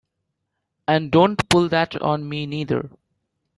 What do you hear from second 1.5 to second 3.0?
that on me neither!